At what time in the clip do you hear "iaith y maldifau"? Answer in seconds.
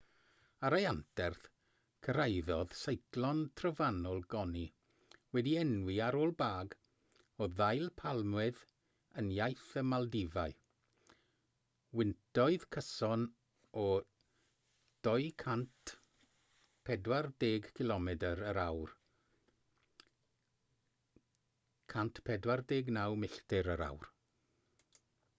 9.35-10.55